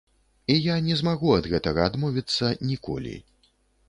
[0.53, 3.15] І я не змагу ад гэтага адмовіцца ніколі.